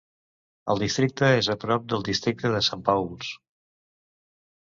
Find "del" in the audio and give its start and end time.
1.93-2.07